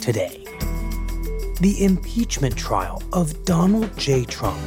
[0.00, 0.42] Today,
[1.60, 4.24] the impeachment trial of Donald J.
[4.24, 4.58] Trump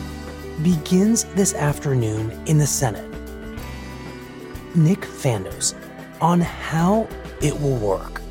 [0.61, 3.09] begins this afternoon in the Senate.
[4.75, 5.73] Nick Fandos
[6.21, 7.07] on how
[7.41, 8.21] it will work.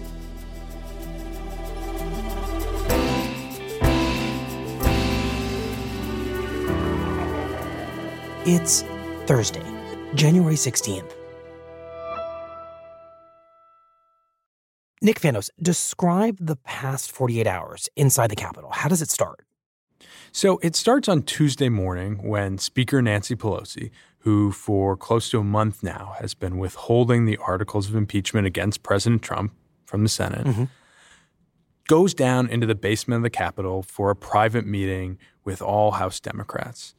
[8.47, 8.83] It's
[9.27, 9.67] Thursday,
[10.15, 11.22] January 16th.
[15.03, 18.71] Nick Fandos, describe the past 48 hours inside the Capitol.
[18.71, 19.41] How does it start?
[20.31, 25.45] So it starts on Tuesday morning when Speaker Nancy Pelosi, who for close to a
[25.45, 29.53] month now has been withholding the articles of impeachment against President Trump
[29.85, 30.65] from the Senate, mm-hmm.
[31.89, 36.21] goes down into the basement of the Capitol for a private meeting with all House
[36.21, 36.95] Democrats.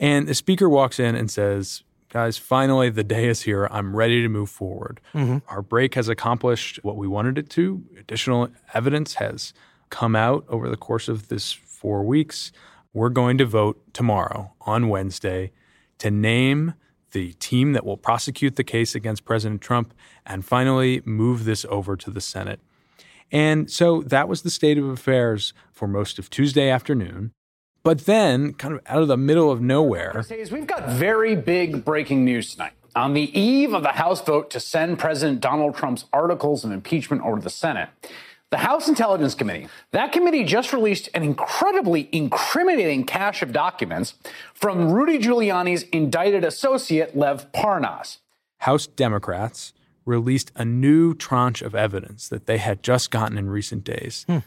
[0.00, 3.66] And the speaker walks in and says, Guys, finally, the day is here.
[3.72, 5.00] I'm ready to move forward.
[5.14, 5.38] Mm-hmm.
[5.48, 7.82] Our break has accomplished what we wanted it to.
[7.98, 9.52] Additional evidence has
[9.90, 12.52] come out over the course of this four weeks.
[12.92, 15.50] We're going to vote tomorrow on Wednesday
[15.98, 16.74] to name
[17.10, 19.92] the team that will prosecute the case against President Trump
[20.24, 22.60] and finally move this over to the Senate.
[23.32, 27.32] And so that was the state of affairs for most of Tuesday afternoon.
[27.84, 32.24] But then, kind of out of the middle of nowhere, we've got very big breaking
[32.24, 32.72] news tonight.
[32.96, 37.22] On the eve of the House vote to send President Donald Trump's articles of impeachment
[37.22, 37.90] over to the Senate,
[38.48, 44.14] the House Intelligence Committee, that committee just released an incredibly incriminating cache of documents
[44.54, 48.18] from Rudy Giuliani's indicted associate, Lev Parnas.
[48.58, 49.74] House Democrats
[50.06, 54.24] released a new tranche of evidence that they had just gotten in recent days.
[54.26, 54.38] Hmm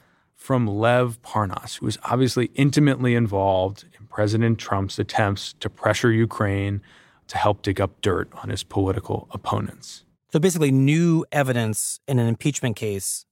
[0.48, 6.82] from Lev Parnas, who was obviously intimately involved in President Trump's attempts to pressure Ukraine
[7.28, 10.06] to help dig up dirt on his political opponents.
[10.32, 13.26] So basically, new evidence in an impeachment case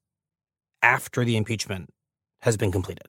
[0.83, 1.89] after the impeachment
[2.41, 3.07] has been completed.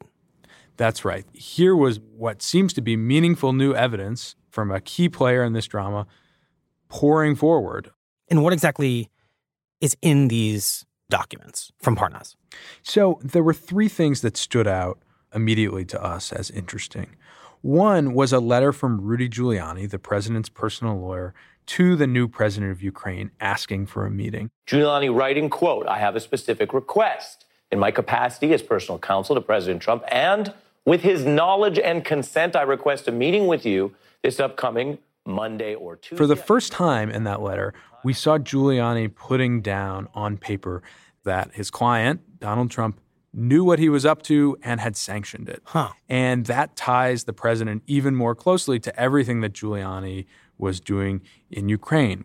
[0.76, 1.24] That's right.
[1.32, 5.66] Here was what seems to be meaningful new evidence from a key player in this
[5.66, 6.06] drama
[6.88, 7.90] pouring forward.
[8.30, 9.10] And what exactly
[9.80, 12.36] is in these documents from Parnas?
[12.82, 14.98] So there were three things that stood out
[15.34, 17.16] immediately to us as interesting.
[17.62, 21.34] One was a letter from Rudy Giuliani, the president's personal lawyer,
[21.66, 24.50] to the new president of Ukraine asking for a meeting.
[24.66, 29.40] Giuliani writing, quote, I have a specific request in my capacity as personal counsel to
[29.40, 30.52] President Trump and
[30.86, 35.96] with his knowledge and consent, I request a meeting with you this upcoming Monday or
[35.96, 36.16] Tuesday.
[36.16, 37.74] For the first time in that letter,
[38.06, 40.80] we saw Giuliani putting down on paper
[41.24, 43.00] that his client, Donald Trump,
[43.34, 45.60] knew what he was up to and had sanctioned it.
[45.64, 45.88] Huh.
[46.08, 51.68] And that ties the president even more closely to everything that Giuliani was doing in
[51.68, 52.24] Ukraine.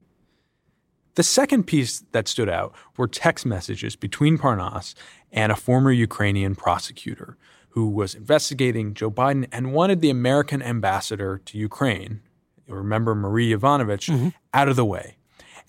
[1.16, 4.94] The second piece that stood out were text messages between Parnas
[5.31, 7.38] and a former Ukrainian prosecutor
[7.70, 12.22] who was investigating Joe Biden and wanted the American ambassador to Ukraine,
[12.67, 14.29] remember Marie Yovanovitch, mm-hmm.
[14.53, 15.17] out of the way.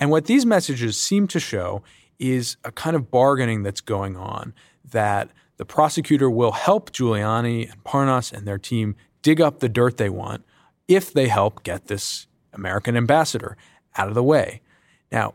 [0.02, 1.84] And what these messages seem to show
[2.18, 4.52] is a kind of bargaining that's going on
[4.90, 9.98] that the prosecutor will help Giuliani and Parnas and their team dig up the dirt
[9.98, 10.44] they want
[10.88, 13.56] if they help get this American ambassador
[13.96, 14.60] out of the way.
[15.12, 15.34] Now,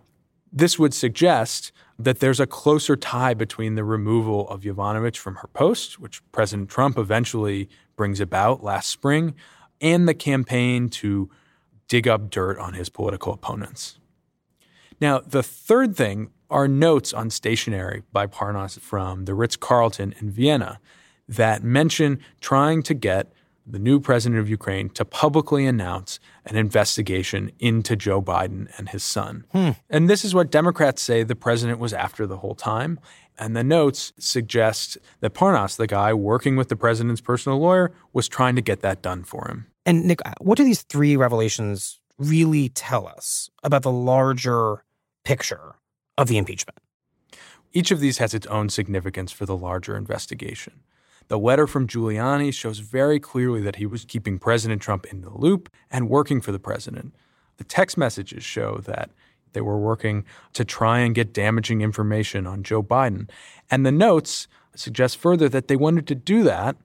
[0.51, 5.47] this would suggest that there's a closer tie between the removal of Yovanovitch from her
[5.53, 9.33] post, which President Trump eventually brings about last spring,
[9.79, 11.29] and the campaign to
[11.87, 13.97] dig up dirt on his political opponents.
[14.99, 20.31] Now, the third thing are notes on stationery by Parnas from the Ritz Carlton in
[20.31, 20.79] Vienna
[21.27, 23.33] that mention trying to get
[23.69, 29.03] the new president of Ukraine, to publicly announce an investigation into Joe Biden and his
[29.03, 29.45] son.
[29.51, 29.71] Hmm.
[29.89, 32.99] And this is what Democrats say the president was after the whole time.
[33.37, 38.27] And the notes suggest that Parnas, the guy working with the president's personal lawyer, was
[38.27, 39.67] trying to get that done for him.
[39.85, 44.83] And Nick, what do these three revelations really tell us about the larger
[45.27, 45.75] picture
[46.17, 46.79] of the impeachment?
[47.73, 50.79] Each of these has its own significance for the larger investigation.
[51.27, 55.29] The letter from Giuliani shows very clearly that he was keeping President Trump in the
[55.29, 57.13] loop and working for the president.
[57.57, 59.09] The text messages show that
[59.51, 63.29] they were working to try and get damaging information on Joe Biden.
[63.69, 66.77] And the notes suggest further that they wanted to do that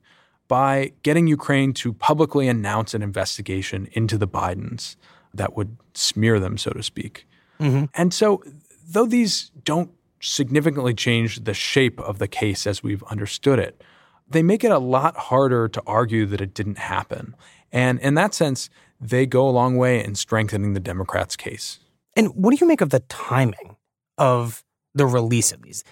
[0.48, 4.96] by getting Ukraine to publicly announce an investigation into the Bidens
[5.32, 7.28] that would smear them, so to speak.
[7.60, 7.84] Mm-hmm.
[7.94, 8.42] And so,
[8.88, 9.90] though these don't
[10.20, 13.82] significantly change the shape of the case as we've understood it,
[14.28, 17.34] they make it a lot harder to argue that it didn't happen.
[17.70, 18.70] And in that sense,
[19.00, 21.80] they go a long way in strengthening the Democrats' case.
[22.16, 23.76] And what do you make of the timing
[24.18, 24.64] of
[24.94, 25.82] the release of these?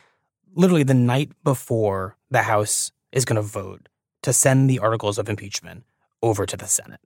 [0.54, 3.88] Literally the night before the House is going to vote
[4.22, 5.84] to send the articles of impeachment
[6.22, 7.00] over to the Senate.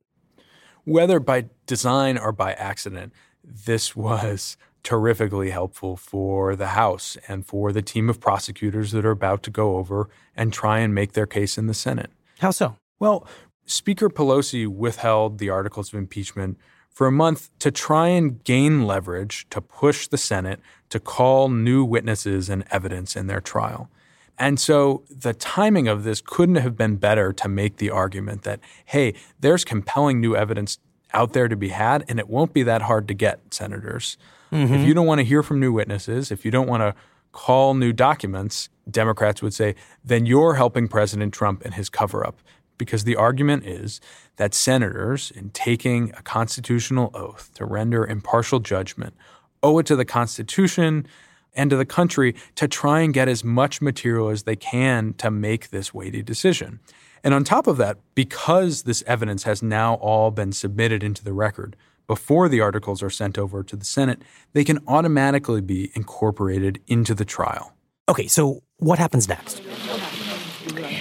[0.84, 3.12] Whether by design or by accident,
[3.44, 9.10] this was terrifically helpful for the House and for the team of prosecutors that are
[9.10, 12.10] about to go over and try and make their case in the Senate.
[12.38, 12.76] How so?
[12.98, 13.26] Well,
[13.66, 16.58] Speaker Pelosi withheld the articles of impeachment
[16.90, 20.60] for a month to try and gain leverage to push the Senate
[20.90, 23.90] to call new witnesses and evidence in their trial.
[24.38, 28.60] And so the timing of this couldn't have been better to make the argument that,
[28.84, 30.78] hey, there's compelling new evidence
[31.14, 34.18] out there to be had, and it won't be that hard to get, senators.
[34.52, 34.74] Mm-hmm.
[34.74, 36.94] If you don't want to hear from new witnesses, if you don't want to
[37.32, 39.74] call new documents, Democrats would say,
[40.04, 42.36] then you're helping President Trump and his cover up.
[42.76, 44.00] Because the argument is
[44.36, 49.14] that senators, in taking a constitutional oath to render impartial judgment,
[49.62, 51.06] owe it to the Constitution
[51.54, 55.30] and to the country to try and get as much material as they can to
[55.30, 56.80] make this weighty decision.
[57.24, 61.32] And on top of that, because this evidence has now all been submitted into the
[61.32, 61.74] record
[62.06, 64.20] before the articles are sent over to the Senate,
[64.52, 67.72] they can automatically be incorporated into the trial.
[68.10, 69.62] Okay, so what happens next?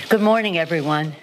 [0.07, 1.13] Good morning, everyone.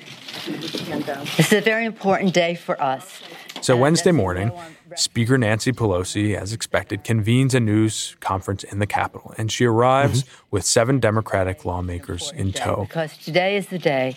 [0.45, 3.23] This is a very important day for us.
[3.63, 4.53] So, Wednesday morning,
[4.97, 10.25] Speaker Nancy Pelosi, as expected, convenes a news conference in the Capitol, and she arrives
[10.25, 10.47] mm-hmm.
[10.51, 12.87] with seven Democratic lawmakers in tow.
[12.89, 14.17] Because today is the day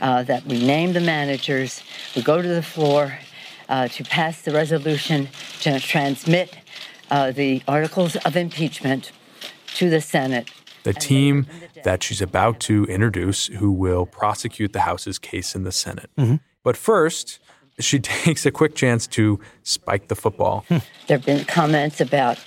[0.00, 1.82] uh, that we name the managers,
[2.14, 3.18] we go to the floor
[3.68, 5.28] uh, to pass the resolution
[5.60, 6.56] to transmit
[7.10, 9.12] uh, the articles of impeachment
[9.74, 10.50] to the Senate.
[10.82, 11.46] The team
[11.84, 16.10] that she's about to introduce, who will prosecute the House's case in the Senate.
[16.18, 16.36] Mm-hmm.
[16.62, 17.40] But first,
[17.78, 20.64] she takes a quick chance to spike the football.
[20.68, 22.38] there have been comments about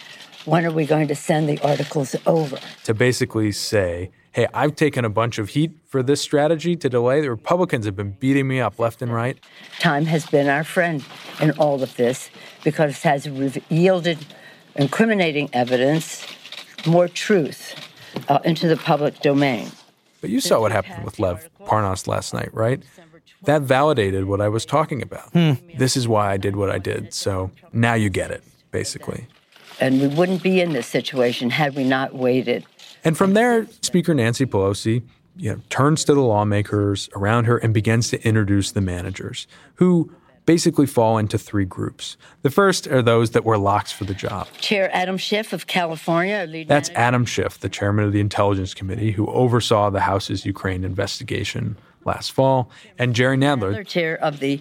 [0.45, 2.57] when are we going to send the articles over?
[2.85, 7.21] To basically say, hey, I've taken a bunch of heat for this strategy to delay.
[7.21, 9.35] The Republicans have been beating me up left and right.
[9.79, 11.03] Time has been our friend
[11.41, 12.29] in all of this
[12.63, 13.27] because it has
[13.69, 14.19] yielded
[14.75, 16.23] incriminating evidence,
[16.85, 17.73] more truth
[18.29, 19.71] uh, into the public domain.
[20.21, 22.83] But you saw what happened with Lev Parnas last night, right?
[23.45, 25.31] That validated what I was talking about.
[25.31, 25.53] Hmm.
[25.77, 27.11] This is why I did what I did.
[27.11, 29.25] So now you get it, basically.
[29.79, 32.67] And we wouldn't be in this situation had we not waited.
[33.07, 35.01] And from there, Speaker Nancy Pelosi
[35.37, 40.11] you know, turns to the lawmakers around her and begins to introduce the managers, who
[40.45, 42.17] basically fall into three groups.
[42.41, 44.49] The first are those that were locks for the job.
[44.59, 46.65] Chair Adam Schiff of California.
[46.65, 46.89] That's.
[46.95, 52.33] Adam Schiff, the chairman of the Intelligence Committee, who oversaw the House's Ukraine investigation last
[52.33, 54.59] fall, and Jerry Nadler, chair of the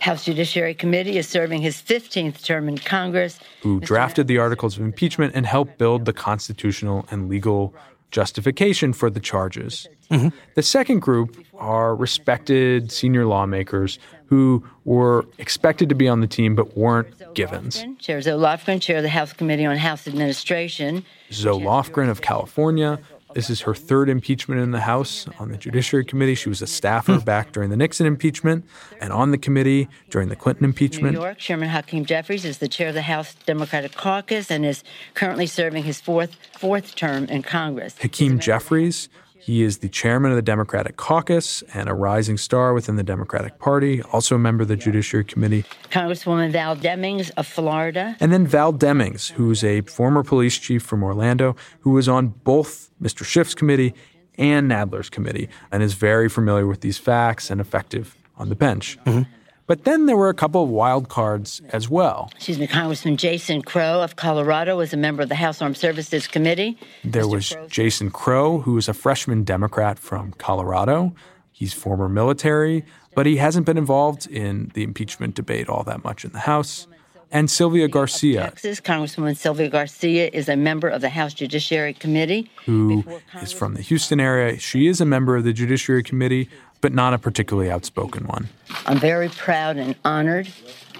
[0.00, 3.38] House Judiciary Committee, is serving his 15th term in Congress.
[3.62, 3.84] Who Mr.
[3.84, 7.74] drafted the articles of impeachment and helped build the constitutional and legal
[8.10, 9.86] justification for the charges.
[10.10, 10.28] Mm-hmm.
[10.54, 16.54] The second group are respected senior lawmakers who were expected to be on the team
[16.54, 17.84] but weren't givens.
[17.98, 21.04] Chair Zoe Lofgren, chair of the House Committee on House Administration.
[21.32, 22.98] Zoe Lofgren of California,
[23.38, 26.34] this is her third impeachment in the House on the Judiciary Committee.
[26.34, 27.24] She was a staffer hmm.
[27.24, 28.64] back during the Nixon impeachment
[29.00, 31.14] and on the committee during the Clinton impeachment.
[31.14, 34.82] New York, Chairman Hakeem Jeffries is the chair of the House Democratic Caucus and is
[35.14, 37.96] currently serving his fourth fourth term in Congress.
[37.98, 39.08] Hakeem Jeffries
[39.40, 43.58] he is the chairman of the Democratic Caucus and a rising star within the Democratic
[43.58, 45.64] Party, also a member of the Judiciary Committee.
[45.90, 48.16] Congresswoman Val Demings of Florida.
[48.20, 52.90] And then Val Demings, who's a former police chief from Orlando, who was on both
[53.02, 53.24] Mr.
[53.24, 53.94] Schiff's committee
[54.36, 58.98] and Nadler's committee and is very familiar with these facts and effective on the bench.
[59.04, 59.30] Mm-hmm.
[59.68, 62.30] But then there were a couple of wild cards as well.
[62.34, 66.26] Excuse me, Congressman Jason Crow of Colorado was a member of the House Armed Services
[66.26, 66.78] Committee.
[67.04, 67.30] There Mr.
[67.30, 71.14] was Crow- Jason Crow, who is a freshman Democrat from Colorado.
[71.52, 72.84] He's former military,
[73.14, 76.88] but he hasn't been involved in the impeachment debate all that much in the House.
[77.30, 82.50] And Sylvia Garcia, Texas, Congresswoman Sylvia Garcia is a member of the House Judiciary Committee.
[82.64, 84.58] who Before is Congress- from the Houston area.
[84.58, 86.48] She is a member of the Judiciary Committee,
[86.80, 88.48] but not a particularly outspoken one.
[88.86, 90.48] I'm very proud and honored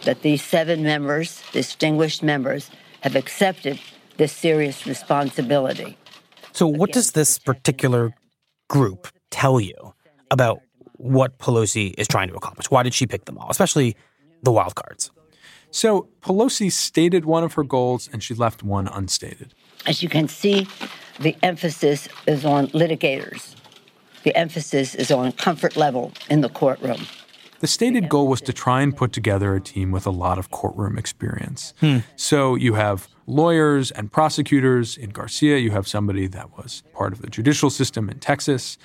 [0.04, 2.70] that these seven members, distinguished members,
[3.00, 3.80] have accepted
[4.18, 5.97] this serious responsibility.
[6.52, 8.12] So, what does this particular
[8.68, 9.94] group tell you
[10.30, 10.61] about
[10.94, 12.70] what Pelosi is trying to accomplish?
[12.70, 13.97] Why did she pick them all, especially
[14.42, 15.11] the wild cards?
[15.70, 19.54] So Pelosi stated one of her goals and she left one unstated.
[19.87, 20.66] As you can see,
[21.20, 23.54] the emphasis is on litigators.
[24.25, 27.06] The emphasis is on comfort level in the courtroom.
[27.60, 30.50] The stated goal was to try and put together a team with a lot of
[30.50, 31.75] courtroom experience.
[31.80, 31.98] Hmm.
[32.14, 34.96] So you have lawyers and prosecutors.
[34.96, 38.78] In Garcia, you have somebody that was part of the judicial system in Texas.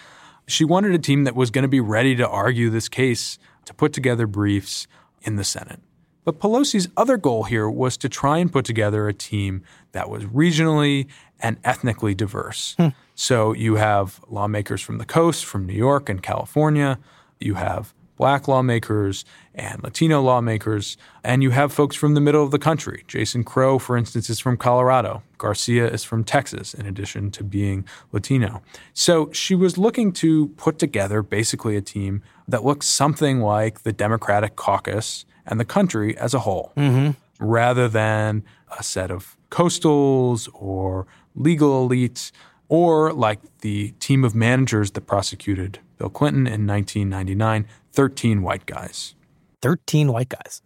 [0.47, 3.73] She wanted a team that was going to be ready to argue this case, to
[3.73, 4.87] put together briefs
[5.21, 5.79] in the Senate.
[6.25, 10.23] But Pelosi's other goal here was to try and put together a team that was
[10.25, 11.07] regionally
[11.39, 12.75] and ethnically diverse.
[12.77, 12.89] Hmm.
[13.15, 16.99] So you have lawmakers from the coast, from New York and California.
[17.39, 19.25] You have black lawmakers
[19.55, 23.03] and Latino lawmakers, and you have folks from the middle of the country.
[23.07, 25.23] Jason Crow, for instance, is from Colorado.
[25.37, 28.61] Garcia is from Texas, in addition to being Latino.
[28.93, 33.93] So she was looking to put together basically a team that looks something like the
[33.93, 37.11] Democratic caucus and the country as a whole, mm-hmm.
[37.43, 38.43] rather than
[38.77, 42.31] a set of coastals or legal elites,
[42.69, 49.13] or like the team of managers that prosecuted Bill Clinton in 1999 13 white guys.
[49.61, 50.61] 13 white guys.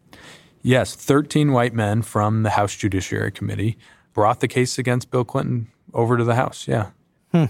[0.62, 3.78] Yes, 13 white men from the House Judiciary Committee
[4.14, 6.68] brought the case against Bill Clinton over to the House.
[6.68, 6.92] Yeah.
[7.32, 7.46] Hmm.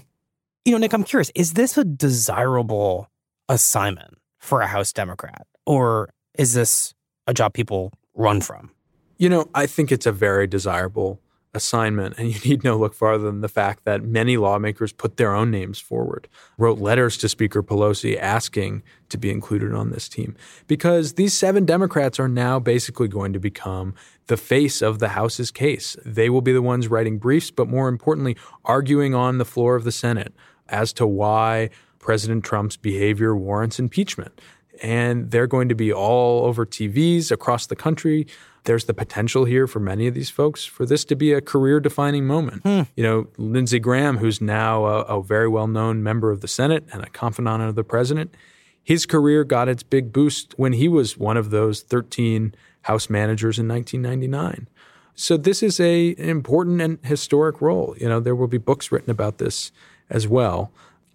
[0.66, 3.10] You know, Nick, I'm curious, is this a desirable
[3.48, 5.48] assignment for a House Democrat?
[5.66, 6.94] Or is this
[7.28, 8.72] a job people run from?
[9.18, 11.20] You know, I think it's a very desirable
[11.54, 15.36] assignment, and you need no look farther than the fact that many lawmakers put their
[15.36, 20.36] own names forward, wrote letters to Speaker Pelosi asking to be included on this team.
[20.68, 23.94] Because these seven Democrats are now basically going to become
[24.28, 25.98] the face of the House's case.
[26.06, 29.84] They will be the ones writing briefs, but more importantly, arguing on the floor of
[29.84, 30.34] the Senate
[30.70, 31.70] as to why
[32.00, 34.40] President Trump's behavior warrants impeachment.
[34.82, 38.28] And they're going to be all over TVs across the country.
[38.64, 41.80] There's the potential here for many of these folks for this to be a career
[41.80, 42.64] defining moment.
[42.64, 42.82] Hmm.
[42.96, 46.86] You know, Lindsey Graham, who's now a, a very well known member of the Senate
[46.92, 48.36] and a confidant of the president,
[48.84, 52.54] his career got its big boost when he was one of those 13
[52.84, 54.68] House managers in 1999.
[55.14, 57.96] So this is a, an important and historic role.
[58.00, 59.72] You know, there will be books written about this
[60.10, 60.72] as well.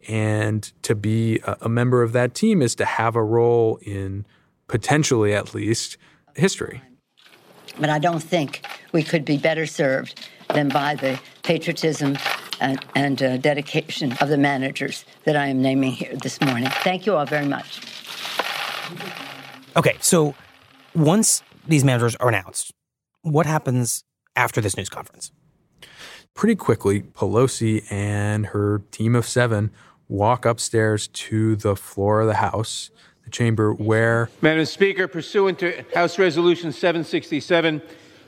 [0.08, 4.26] And to be a, a member of that team is to have a role in
[4.68, 5.96] potentially, at least,
[6.34, 6.82] history.
[7.78, 12.18] But I don't think we could be better served than by the patriotism
[12.60, 16.68] and, and uh, dedication of the managers that I am naming here this morning.
[16.82, 17.80] Thank you all very much.
[19.76, 20.34] Okay, so
[20.94, 22.72] once these managers are announced,
[23.22, 24.04] what happens
[24.36, 25.32] after this news conference?
[26.34, 29.70] Pretty quickly, Pelosi and her team of seven
[30.12, 32.90] walk upstairs to the floor of the House,
[33.24, 37.80] the chamber where Madam Speaker, pursuant to House Resolution 767,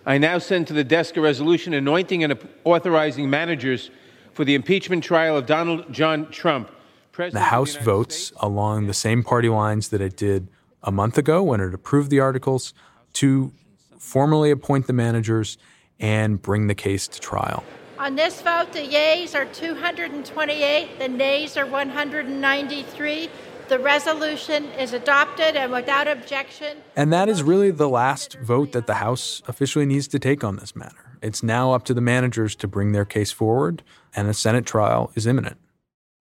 [0.06, 3.90] I now send to the desk a resolution anointing and authorizing managers
[4.32, 6.68] for the impeachment trial of Donald John Trump.
[6.68, 6.74] the
[7.12, 8.42] President of House United votes States.
[8.42, 10.48] along the same party lines that it did
[10.82, 12.72] a month ago when it approved the articles
[13.14, 13.52] to
[13.98, 15.58] formally appoint the managers
[16.00, 17.62] and bring the case to trial.
[17.96, 23.30] On this vote, the yeas are 228, the nays are 193.
[23.68, 26.78] The resolution is adopted and without objection.
[26.96, 30.56] And that is really the last vote that the House officially needs to take on
[30.56, 31.18] this matter.
[31.22, 33.84] It's now up to the managers to bring their case forward,
[34.14, 35.56] and a Senate trial is imminent.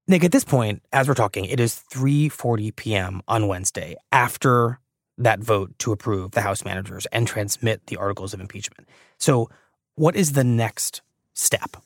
[0.06, 3.22] Nick, at this point, as we're talking, it is 3:40 p.m.
[3.26, 4.78] on Wednesday after
[5.16, 8.88] that vote to approve the House managers and transmit the articles of impeachment.
[9.18, 9.48] So,
[9.94, 11.00] what is the next
[11.34, 11.76] step?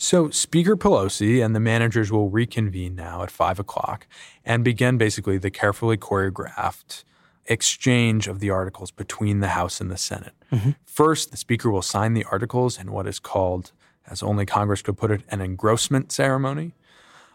[0.00, 4.06] So, Speaker Pelosi and the managers will reconvene now at five o'clock
[4.44, 7.02] and begin basically the carefully choreographed
[7.46, 10.34] exchange of the articles between the House and the Senate.
[10.52, 10.70] Mm-hmm.
[10.84, 13.72] First, the Speaker will sign the articles in what is called,
[14.06, 16.74] as only Congress could put it, an engrossment ceremony.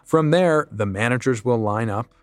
[0.05, 2.13] From there, the managers will line up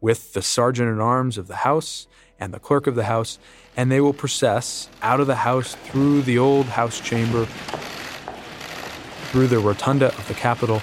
[0.00, 2.08] with the sergeant at arms of the House
[2.38, 3.38] and the clerk of the House,
[3.76, 7.46] and they will process out of the House through the old House chamber,
[9.34, 10.80] through the rotunda of the Capitol,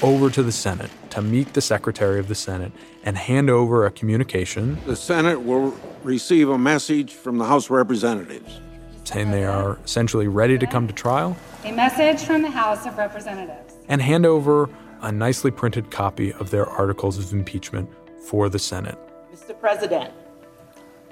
[0.00, 2.70] over to the Senate to meet the Secretary of the Senate
[3.02, 4.78] and hand over a communication.
[4.86, 5.74] The Senate will
[6.04, 8.60] receive a message from the House of Representatives
[9.02, 11.36] saying they are essentially ready to come to trial.
[11.64, 13.74] A message from the House of Representatives.
[13.88, 14.70] And hand over
[15.00, 17.90] a nicely printed copy of their articles of impeachment
[18.28, 18.96] for the Senate.
[19.34, 19.58] Mr.
[19.58, 20.14] President,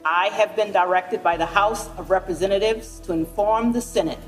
[0.05, 4.21] I have been directed by the House of Representatives to inform the Senate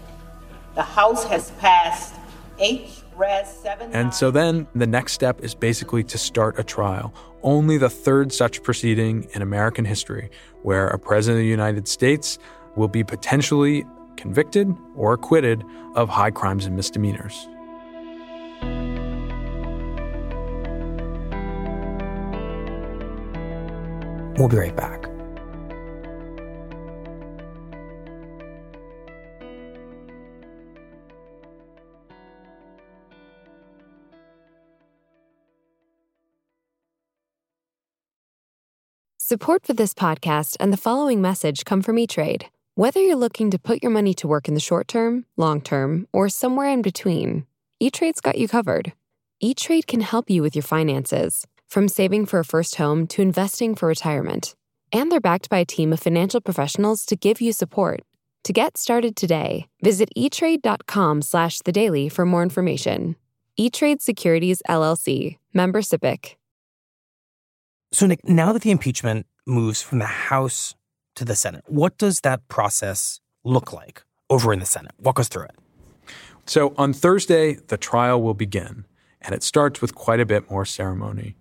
[0.75, 2.15] the House has passed
[2.59, 3.03] H.
[3.17, 3.47] Res.
[3.49, 3.93] 7.
[3.93, 7.15] And so then the next step is basically to start a trial.
[7.43, 10.31] Only the third such proceeding in American history
[10.63, 12.39] where a president of the United States
[12.77, 13.85] will be potentially
[14.17, 15.63] convicted or acquitted
[15.95, 17.49] of high crimes and misdemeanors.
[24.39, 25.12] We'll be right back.
[39.33, 42.51] Support for this podcast and the following message come from E-Trade.
[42.75, 46.07] Whether you're looking to put your money to work in the short term, long term,
[46.13, 47.47] or somewhere in between,
[47.81, 48.93] E-Trade's got you covered.
[49.41, 53.75] E-Trade can help you with your finances, from saving for a first home to investing
[53.75, 54.55] for retirement.
[54.93, 58.03] And they're backed by a team of financial professionals to give you support.
[58.45, 63.17] To get started today, visit etrade.com slash the daily for more information.
[63.57, 66.35] E-Trade Securities LLC, member SIPC.
[67.95, 70.75] So, Nick, now that the impeachment moves from the House
[71.15, 74.93] to the Senate, what does that process look like over in the Senate?
[74.99, 75.57] Walk us through it.
[76.47, 78.87] So, on Thursday, the trial will begin,
[79.21, 81.37] and it starts with quite a bit more ceremony.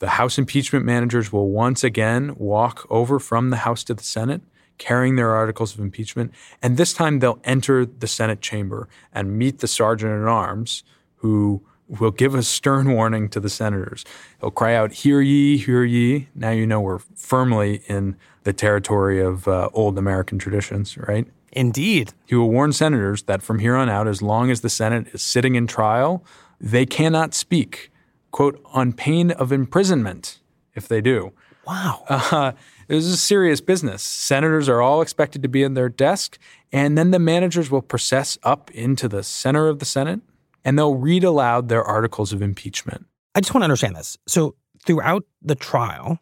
[0.00, 4.42] The House impeachment managers will once again walk over from the House to the Senate,
[4.78, 9.60] carrying their articles of impeachment, and this time they'll enter the Senate chamber and meet
[9.60, 10.82] the sergeant at arms
[11.18, 14.04] who will give a stern warning to the senators.
[14.40, 16.28] He'll cry out, Hear ye, hear ye.
[16.34, 21.26] Now you know we're firmly in the territory of uh, old American traditions, right?
[21.52, 22.12] Indeed.
[22.26, 25.22] He will warn senators that from here on out, as long as the Senate is
[25.22, 26.24] sitting in trial,
[26.60, 27.90] they cannot speak,
[28.30, 30.40] quote, on pain of imprisonment
[30.74, 31.32] if they do.
[31.66, 32.04] Wow.
[32.30, 32.52] Uh,
[32.86, 34.02] this is serious business.
[34.02, 36.36] Senators are all expected to be in their desk,
[36.70, 40.20] and then the managers will process up into the center of the Senate
[40.64, 43.06] and they'll read aloud their articles of impeachment.
[43.34, 44.16] I just want to understand this.
[44.26, 46.18] So, throughout the trial,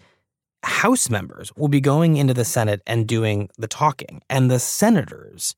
[0.65, 5.57] House members will be going into the Senate and doing the talking, and the senators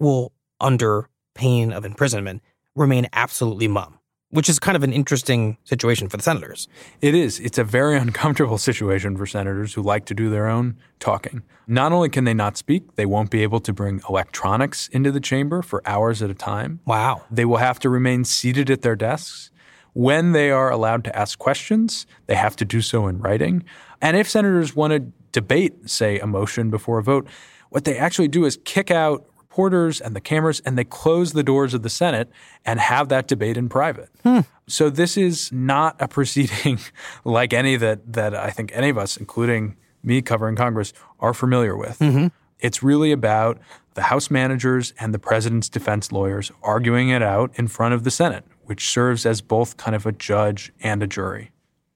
[0.00, 2.42] will, under pain of imprisonment,
[2.74, 3.98] remain absolutely mum,
[4.30, 6.68] which is kind of an interesting situation for the senators.
[7.00, 7.38] It is.
[7.40, 11.42] It's a very uncomfortable situation for senators who like to do their own talking.
[11.66, 15.20] Not only can they not speak, they won't be able to bring electronics into the
[15.20, 16.80] chamber for hours at a time.
[16.84, 17.24] Wow.
[17.30, 19.50] They will have to remain seated at their desks.
[19.92, 23.64] When they are allowed to ask questions, they have to do so in writing.
[24.02, 25.00] And if senators want to
[25.32, 27.26] debate, say, a motion before a vote,
[27.70, 31.42] what they actually do is kick out reporters and the cameras and they close the
[31.42, 32.30] doors of the Senate
[32.66, 34.10] and have that debate in private.
[34.22, 34.40] Hmm.
[34.66, 36.78] So this is not a proceeding
[37.24, 41.74] like any that that I think any of us, including me covering Congress, are familiar
[41.74, 41.98] with.
[42.00, 42.26] Mm-hmm.
[42.60, 43.58] It's really about
[43.94, 48.10] the House managers and the president's defense lawyers arguing it out in front of the
[48.10, 51.50] Senate, which serves as both kind of a judge and a jury.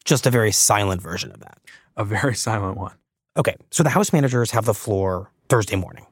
[0.05, 1.59] Just a very silent version of that.
[1.99, 2.95] A very silent one.
[3.37, 6.07] Okay, so the House managers have the floor Thursday morning.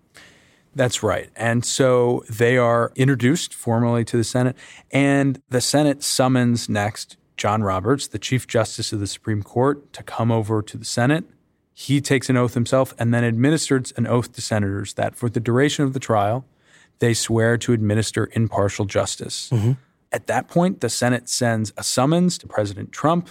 [0.74, 1.31] That's right.
[1.35, 4.57] And so they are introduced formally to the Senate,
[4.90, 10.02] and the Senate summons next John Roberts, the Chief Justice of the Supreme Court, to
[10.02, 11.24] come over to the Senate.
[11.72, 15.38] He takes an oath himself and then administers an oath to senators that for the
[15.38, 16.44] duration of the trial,
[16.98, 19.48] they swear to administer impartial justice.
[19.50, 19.72] Mm-hmm.
[20.11, 23.28] At that point, the Senate sends a summons to President Trump,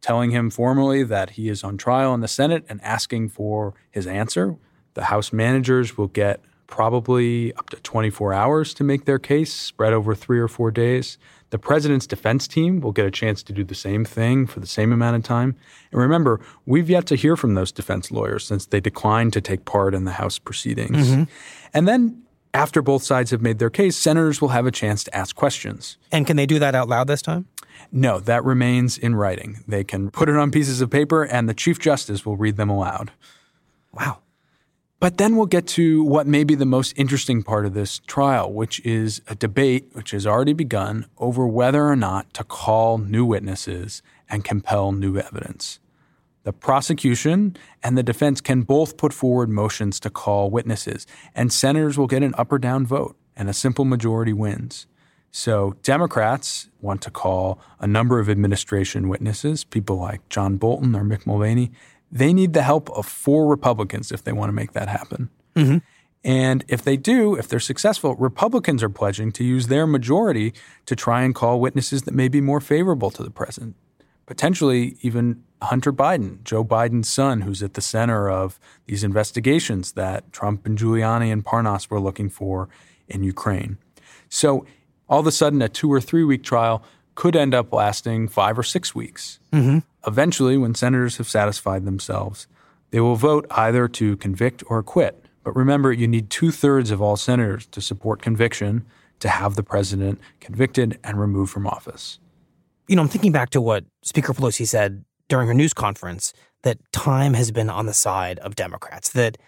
[0.00, 4.06] telling him formally that he is on trial in the Senate and asking for his
[4.06, 4.56] answer.
[4.94, 9.92] The House managers will get probably up to 24 hours to make their case, spread
[9.92, 11.18] over three or four days.
[11.50, 14.66] The president's defense team will get a chance to do the same thing for the
[14.66, 15.56] same amount of time.
[15.90, 19.64] And remember, we've yet to hear from those defense lawyers since they declined to take
[19.64, 21.08] part in the House proceedings.
[21.08, 21.24] Mm-hmm.
[21.74, 22.22] And then
[22.54, 25.98] after both sides have made their case, senators will have a chance to ask questions.
[26.12, 27.46] And can they do that out loud this time?
[27.90, 29.58] No, that remains in writing.
[29.66, 32.68] They can put it on pieces of paper and the Chief Justice will read them
[32.70, 33.10] aloud.
[33.92, 34.18] Wow.
[35.00, 38.52] But then we'll get to what may be the most interesting part of this trial,
[38.52, 43.24] which is a debate which has already begun over whether or not to call new
[43.24, 45.80] witnesses and compel new evidence.
[46.42, 51.96] The prosecution and the defense can both put forward motions to call witnesses, and senators
[51.96, 54.86] will get an up or down vote, and a simple majority wins.
[55.32, 61.04] So, Democrats want to call a number of administration witnesses, people like John Bolton or
[61.04, 61.70] Mick Mulvaney.
[62.10, 65.30] They need the help of four Republicans if they want to make that happen.
[65.54, 65.78] Mm-hmm.
[66.22, 70.52] And if they do, if they're successful, Republicans are pledging to use their majority
[70.86, 73.74] to try and call witnesses that may be more favorable to the president.
[74.26, 80.30] Potentially even Hunter Biden, Joe Biden's son, who's at the center of these investigations that
[80.32, 82.68] Trump and Giuliani and Parnas were looking for
[83.08, 83.78] in Ukraine.
[84.28, 84.66] So
[85.08, 86.82] all of a sudden, a two or three week trial
[87.14, 89.40] could end up lasting five or six weeks.
[89.52, 89.78] Mm-hmm.
[90.06, 92.46] Eventually, when senators have satisfied themselves,
[92.90, 95.24] they will vote either to convict or acquit.
[95.44, 98.84] But remember, you need two thirds of all senators to support conviction
[99.20, 102.18] to have the president convicted and removed from office.
[102.88, 106.32] You know, I'm thinking back to what Speaker Pelosi said during her news conference
[106.62, 109.38] that time has been on the side of Democrats, that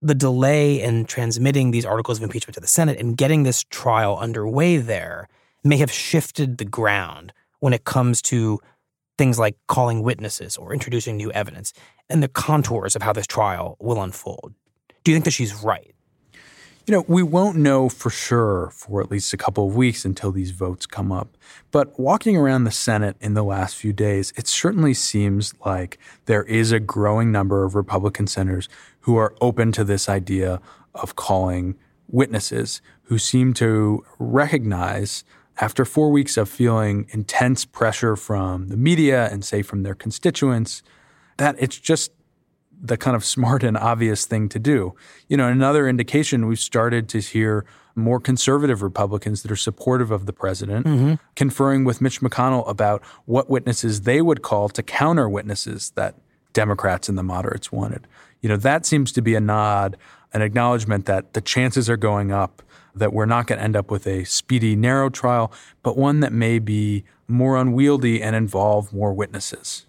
[0.00, 4.16] the delay in transmitting these articles of impeachment to the Senate and getting this trial
[4.18, 5.28] underway there
[5.64, 8.60] may have shifted the ground when it comes to
[9.18, 11.72] things like calling witnesses or introducing new evidence
[12.08, 14.54] and the contours of how this trial will unfold.
[15.02, 15.94] Do you think that she's right?
[16.86, 20.30] You know, we won't know for sure for at least a couple of weeks until
[20.30, 21.38] these votes come up.
[21.70, 26.42] But walking around the Senate in the last few days, it certainly seems like there
[26.42, 28.68] is a growing number of Republican senators
[29.00, 30.60] who are open to this idea
[30.94, 31.74] of calling
[32.06, 35.24] witnesses who seem to recognize
[35.58, 40.82] after four weeks of feeling intense pressure from the media and say from their constituents
[41.36, 42.12] that it's just
[42.80, 44.94] the kind of smart and obvious thing to do.
[45.28, 47.64] You know, another indication we've started to hear
[47.96, 51.14] more conservative Republicans that are supportive of the president mm-hmm.
[51.36, 56.16] conferring with Mitch McConnell about what witnesses they would call to counter witnesses that
[56.52, 58.06] Democrats and the moderates wanted.
[58.40, 59.96] You know, that seems to be a nod,
[60.32, 62.62] an acknowledgement that the chances are going up
[62.94, 65.52] that we're not going to end up with a speedy, narrow trial,
[65.82, 69.86] but one that may be more unwieldy and involve more witnesses.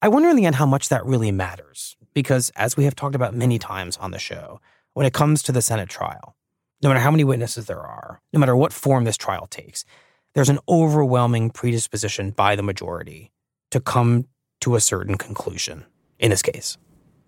[0.00, 3.14] I wonder in the end how much that really matters, because as we have talked
[3.14, 4.60] about many times on the show,
[4.94, 6.36] when it comes to the Senate trial,
[6.82, 9.84] no matter how many witnesses there are, no matter what form this trial takes,
[10.34, 13.30] there's an overwhelming predisposition by the majority
[13.70, 14.26] to come
[14.60, 15.84] to a certain conclusion
[16.18, 16.76] in this case.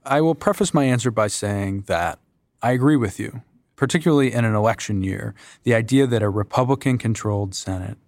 [0.05, 2.19] I will preface my answer by saying that
[2.63, 3.43] I agree with you,
[3.77, 5.35] particularly in an election year.
[5.63, 7.99] The idea that a Republican controlled Senate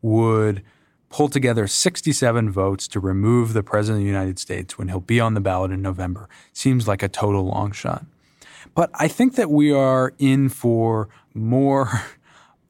[0.00, 0.62] would
[1.08, 5.20] pull together 67 votes to remove the President of the United States when he'll be
[5.20, 8.06] on the ballot in November seems like a total long shot.
[8.74, 11.90] But I think that we are in for more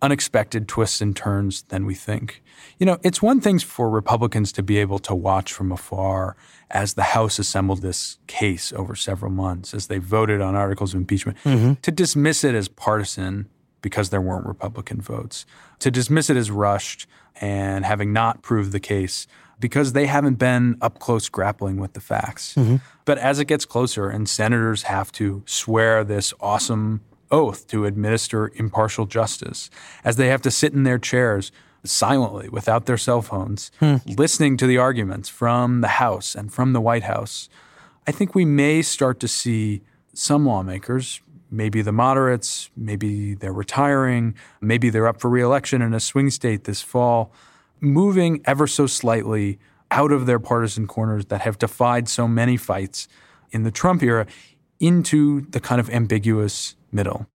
[0.02, 2.42] unexpected twists and turns than we think.
[2.78, 6.36] You know, it's one thing for Republicans to be able to watch from afar
[6.70, 10.98] as the House assembled this case over several months, as they voted on articles of
[10.98, 11.74] impeachment, mm-hmm.
[11.74, 13.48] to dismiss it as partisan
[13.80, 15.46] because there weren't Republican votes,
[15.78, 17.06] to dismiss it as rushed
[17.40, 19.26] and having not proved the case
[19.60, 22.54] because they haven't been up close grappling with the facts.
[22.54, 22.76] Mm-hmm.
[23.04, 27.00] But as it gets closer and senators have to swear this awesome
[27.32, 29.70] oath to administer impartial justice,
[30.04, 31.50] as they have to sit in their chairs
[31.84, 33.96] silently without their cell phones, hmm.
[34.06, 37.48] listening to the arguments from the House and from the White House,
[38.06, 39.82] I think we may start to see
[40.14, 46.00] some lawmakers, maybe the moderates, maybe they're retiring, maybe they're up for reelection in a
[46.00, 47.32] swing state this fall,
[47.80, 49.58] moving ever so slightly
[49.90, 53.08] out of their partisan corners that have defied so many fights
[53.50, 54.26] in the Trump era
[54.80, 57.26] into the kind of ambiguous middle.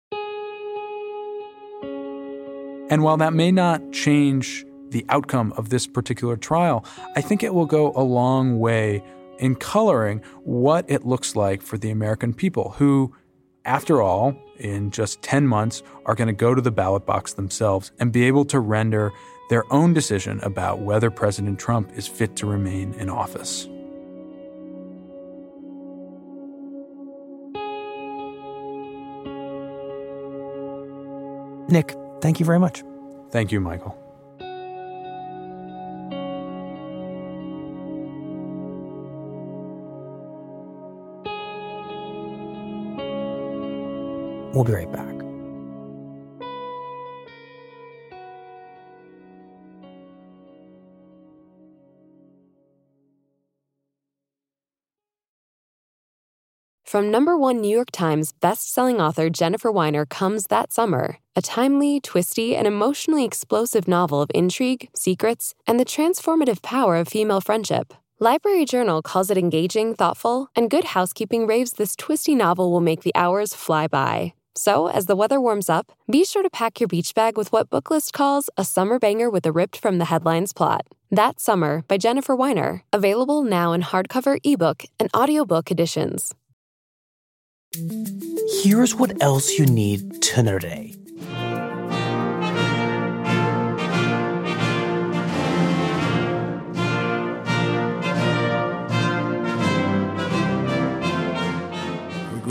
[2.90, 7.54] And while that may not change the outcome of this particular trial, I think it
[7.54, 9.04] will go a long way
[9.40, 13.14] in coloring what it looks like for the American people who,
[13.66, 17.92] after all, in just 10 months, are going to go to the ballot box themselves
[18.00, 19.12] and be able to render
[19.50, 23.68] their own decision about whether President Trump is fit to remain in office.
[31.70, 32.84] Nick, thank you very much.
[33.32, 33.96] Thank you, Michael.
[44.54, 45.18] We'll be right back.
[56.88, 62.00] From number one New York Times bestselling author Jennifer Weiner comes that summer, a timely,
[62.00, 67.94] twisty, and emotionally explosive novel of intrigue, secrets, and the transformative power of female friendship.
[68.20, 73.04] Library Journal calls it engaging, thoughtful, and Good Housekeeping raves this twisty novel will make
[73.04, 74.34] the hours fly by.
[74.56, 77.70] So, as the weather warms up, be sure to pack your beach bag with what
[77.70, 80.88] Booklist calls a summer banger with a ripped from the headlines plot.
[81.12, 86.34] That Summer by Jennifer Weiner, available now in hardcover, ebook, and audiobook editions.
[88.64, 90.96] Here's what else you need to know today.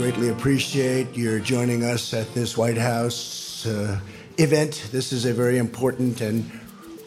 [0.07, 3.99] Greatly appreciate your joining us at this White House uh,
[4.37, 4.87] event.
[4.89, 6.49] This is a very important and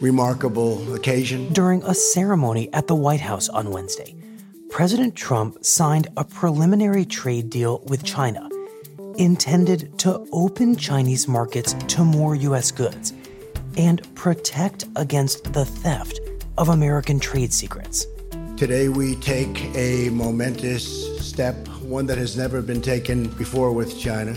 [0.02, 1.50] remarkable occasion.
[1.54, 4.14] During a ceremony at the White House on Wednesday,
[4.68, 8.50] President Trump signed a preliminary trade deal with China
[9.16, 12.70] intended to open Chinese markets to more U.S.
[12.70, 13.14] goods
[13.78, 16.20] and protect against the theft
[16.58, 18.06] of American trade secrets.
[18.60, 24.36] Today, we take a momentous step, one that has never been taken before with China,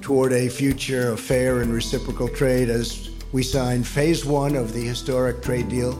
[0.00, 4.80] toward a future of fair and reciprocal trade as we sign phase one of the
[4.80, 5.94] historic trade deal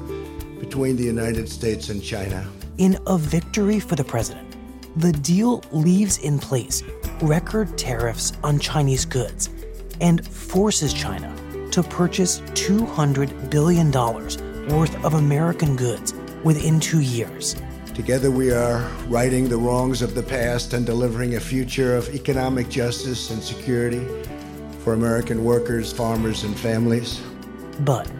[0.58, 2.44] between the United States and China.
[2.78, 4.56] In a victory for the president,
[4.96, 6.82] the deal leaves in place
[7.22, 9.50] record tariffs on Chinese goods
[10.00, 11.32] and forces China
[11.70, 16.14] to purchase $200 billion worth of American goods
[16.48, 17.54] within two years.
[17.92, 22.70] Together, we are righting the wrongs of the past and delivering a future of economic
[22.70, 24.02] justice and security
[24.82, 27.20] for American workers, farmers, and families.
[27.80, 28.10] But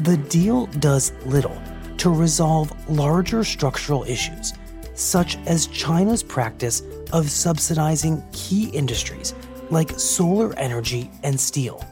[0.00, 1.56] the deal does little
[1.96, 4.52] to resolve larger structural issues,
[4.92, 6.82] such as China's practice
[7.14, 9.32] of subsidizing key industries
[9.70, 11.82] like solar energy and steel,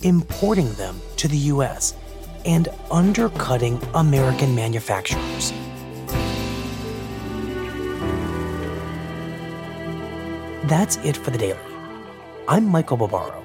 [0.00, 1.92] importing them to the U.S.,
[2.44, 5.52] and undercutting American manufacturers.
[10.64, 11.58] That's it for the daily.
[12.48, 13.44] I'm Michael Barbaro.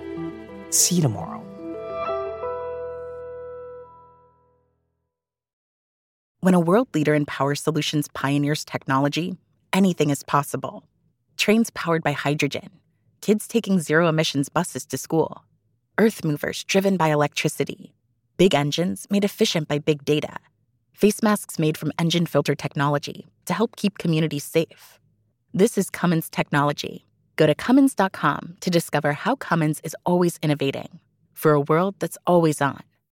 [0.69, 1.43] See you tomorrow.
[6.41, 9.35] When a world leader in power solutions pioneers technology,
[9.73, 10.85] anything is possible.
[11.35, 12.69] Trains powered by hydrogen,
[13.19, 15.43] kids taking zero emissions buses to school,
[15.97, 17.93] earth movers driven by electricity,
[18.39, 20.37] big engines made efficient by big data,
[20.93, 24.97] face masks made from engine filter technology to help keep communities safe.
[25.53, 27.05] This is Cummins technology.
[27.35, 31.01] Go to Cummins.com to discover how Cummins is always innovating
[31.33, 32.81] for a world that's always on.